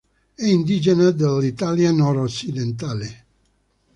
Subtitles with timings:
[0.33, 3.25] È indigena dell'Italia nord-occidentale.